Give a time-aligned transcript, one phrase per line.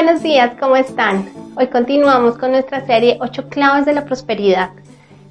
[0.00, 1.28] Buenos días, ¿cómo están?
[1.56, 4.70] Hoy continuamos con nuestra serie 8 claves de la prosperidad.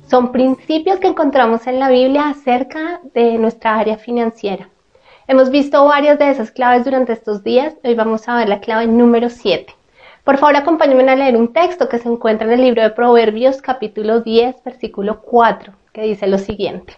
[0.10, 4.68] Son principios que encontramos en la Biblia acerca de nuestra área financiera.
[5.26, 7.76] Hemos visto varias de esas claves durante estos días.
[7.82, 9.74] Hoy vamos a ver la clave número 7.
[10.26, 13.62] Por favor, acompáñenme a leer un texto que se encuentra en el libro de Proverbios
[13.62, 16.98] capítulo 10, versículo 4, que dice lo siguiente.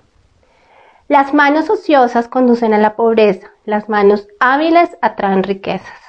[1.07, 6.08] Las manos ociosas conducen a la pobreza, las manos hábiles atraen riquezas.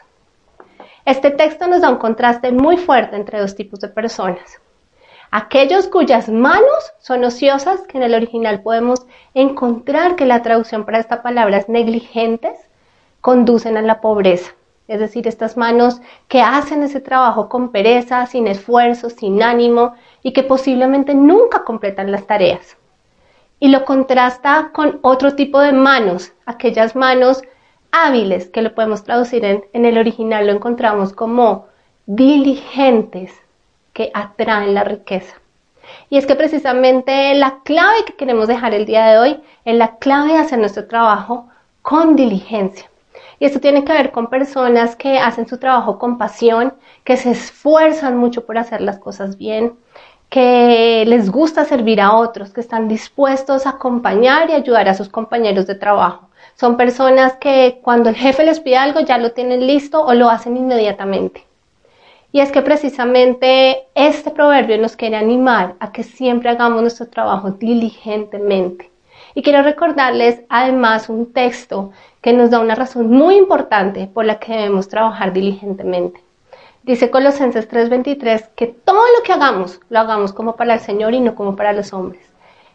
[1.11, 4.61] Este texto nos da un contraste muy fuerte entre dos tipos de personas.
[5.33, 11.01] Aquellos cuyas manos son ociosas, que en el original podemos encontrar que la traducción para
[11.01, 12.57] esta palabra es negligentes,
[13.21, 14.53] conducen a la pobreza.
[14.87, 20.33] Es decir, estas manos que hacen ese trabajo con pereza, sin esfuerzo, sin ánimo y
[20.33, 22.77] que posiblemente nunca completan las tareas.
[23.59, 27.43] Y lo contrasta con otro tipo de manos, aquellas manos
[27.93, 31.67] hábiles, que lo podemos traducir en, en el original, lo encontramos como
[32.07, 33.33] diligentes,
[33.93, 35.37] que atraen la riqueza.
[36.09, 39.97] Y es que precisamente la clave que queremos dejar el día de hoy es la
[39.97, 41.49] clave de hacer nuestro trabajo
[41.83, 42.89] con diligencia.
[43.39, 46.75] Y esto tiene que ver con personas que hacen su trabajo con pasión,
[47.05, 49.75] que se esfuerzan mucho por hacer las cosas bien,
[50.29, 55.09] que les gusta servir a otros, que están dispuestos a acompañar y ayudar a sus
[55.09, 56.30] compañeros de trabajo.
[56.57, 60.29] Son personas que cuando el jefe les pide algo ya lo tienen listo o lo
[60.29, 61.45] hacen inmediatamente.
[62.33, 67.51] Y es que precisamente este proverbio nos quiere animar a que siempre hagamos nuestro trabajo
[67.51, 68.91] diligentemente.
[69.35, 74.39] Y quiero recordarles además un texto que nos da una razón muy importante por la
[74.39, 76.21] que debemos trabajar diligentemente.
[76.83, 81.21] Dice Colosenses 3:23 que todo lo que hagamos lo hagamos como para el Señor y
[81.21, 82.30] no como para los hombres.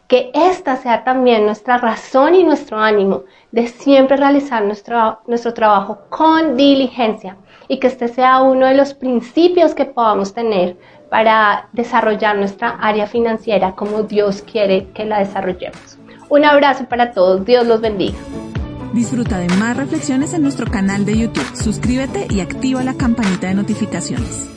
[0.07, 5.99] Que esta sea también nuestra razón y nuestro ánimo de siempre realizar nuestro, nuestro trabajo
[6.09, 10.77] con diligencia y que este sea uno de los principios que podamos tener
[11.09, 15.97] para desarrollar nuestra área financiera como Dios quiere que la desarrollemos.
[16.29, 18.17] Un abrazo para todos, Dios los bendiga.
[18.93, 21.55] Disfruta de más reflexiones en nuestro canal de YouTube.
[21.55, 24.49] Suscríbete y activa la campanita de notificaciones.